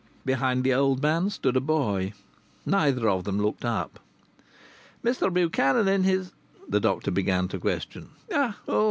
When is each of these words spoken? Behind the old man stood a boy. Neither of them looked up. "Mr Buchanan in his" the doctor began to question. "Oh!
Behind 0.25 0.63
the 0.63 0.73
old 0.73 0.99
man 1.03 1.29
stood 1.29 1.55
a 1.55 1.59
boy. 1.61 2.13
Neither 2.65 3.07
of 3.07 3.23
them 3.23 3.39
looked 3.39 3.63
up. 3.63 3.99
"Mr 5.05 5.31
Buchanan 5.31 5.87
in 5.87 6.05
his" 6.05 6.31
the 6.67 6.79
doctor 6.79 7.11
began 7.11 7.47
to 7.49 7.59
question. 7.59 8.09
"Oh! 8.31 8.49